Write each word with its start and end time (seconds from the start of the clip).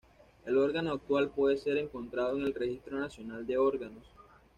El 0.47 0.57
órgano 0.57 0.93
actual 0.93 1.29
puede 1.29 1.57
ser 1.57 1.77
encontrado 1.77 2.35
en 2.35 2.41
el 2.41 2.55
Registro 2.55 2.97
Nacional 2.99 3.45
de 3.45 3.59
Órganos. 3.59 4.07